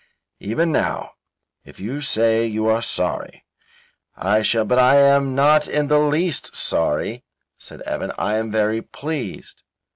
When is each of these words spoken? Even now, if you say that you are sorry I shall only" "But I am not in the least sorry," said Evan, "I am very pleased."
Even 0.39 0.71
now, 0.71 1.11
if 1.63 1.79
you 1.79 2.01
say 2.01 2.41
that 2.41 2.47
you 2.47 2.67
are 2.67 2.81
sorry 2.81 3.45
I 4.15 4.41
shall 4.41 4.61
only" 4.61 4.69
"But 4.69 4.79
I 4.79 4.95
am 4.95 5.35
not 5.35 5.67
in 5.67 5.89
the 5.89 5.99
least 5.99 6.55
sorry," 6.55 7.23
said 7.59 7.81
Evan, 7.83 8.11
"I 8.17 8.37
am 8.37 8.49
very 8.51 8.81
pleased." 8.81 9.61